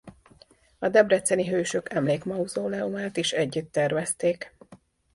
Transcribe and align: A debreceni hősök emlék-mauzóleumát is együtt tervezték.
A 0.79 0.89
debreceni 0.89 1.47
hősök 1.47 1.93
emlék-mauzóleumát 1.93 3.17
is 3.17 3.31
együtt 3.31 3.71
tervezték. 3.71 4.55